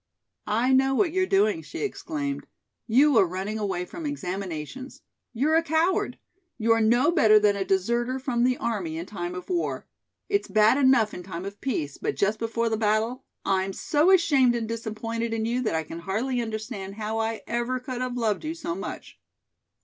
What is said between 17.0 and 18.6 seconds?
I ever could have loved you